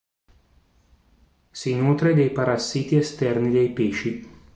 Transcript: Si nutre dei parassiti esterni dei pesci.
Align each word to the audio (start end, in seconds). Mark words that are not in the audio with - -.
Si 1.51 1.75
nutre 1.75 2.15
dei 2.15 2.31
parassiti 2.31 2.95
esterni 2.95 3.51
dei 3.51 3.69
pesci. 3.69 4.27